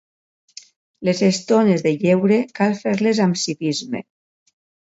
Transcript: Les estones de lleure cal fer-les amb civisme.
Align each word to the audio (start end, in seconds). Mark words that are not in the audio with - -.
Les 1.09 1.21
estones 1.27 1.85
de 1.89 1.93
lleure 2.05 2.41
cal 2.61 2.75
fer-les 2.81 3.23
amb 3.29 3.41
civisme. 3.45 4.05